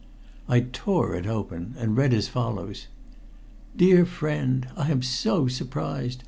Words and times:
I 0.49 0.61
tore 0.61 1.13
it 1.13 1.27
open 1.27 1.75
and 1.77 1.95
read 1.95 2.11
as 2.11 2.27
follows: 2.27 2.87
DEAR 3.75 4.03
FRIEND. 4.03 4.69
_I 4.75 4.89
am 4.89 5.03
so 5.03 5.47
surprised. 5.47 6.19